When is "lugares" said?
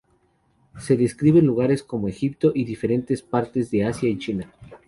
1.45-1.83